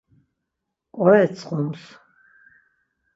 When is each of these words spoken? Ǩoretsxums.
Ǩoretsxums. 0.95 1.81